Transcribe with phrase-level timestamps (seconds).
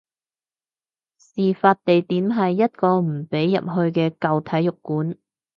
[1.19, 5.15] 事發地點係一個唔俾入去嘅舊體育館